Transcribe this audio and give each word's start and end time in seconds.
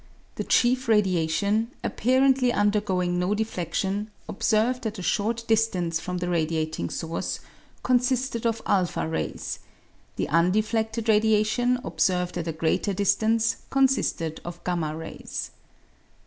The 0.33 0.43
chief 0.43 0.87
radiation, 0.87 1.69
apparently 1.83 2.51
undergoing 2.51 3.19
no 3.19 3.35
defledion, 3.35 4.07
observed 4.27 4.87
at 4.87 4.97
a 4.97 5.03
short 5.03 5.43
distance 5.47 5.99
from 5.99 6.17
the 6.17 6.27
radiating 6.27 6.89
source, 6.89 7.39
consisted 7.83 8.47
of 8.47 8.63
a 8.65 9.07
rays; 9.07 9.59
the 10.15 10.25
undefleded 10.27 11.07
radiation 11.07 11.79
observed 11.83 12.35
at 12.39 12.47
a 12.47 12.51
greater 12.51 12.95
distance 12.95 13.57
con 13.69 13.85
sisted 13.87 14.39
of 14.43 14.59
7 14.65 14.83
rays. 14.97 15.51